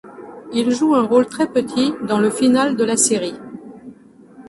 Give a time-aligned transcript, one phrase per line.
[0.51, 3.35] Il joue un rôle très petit dans le final de la série.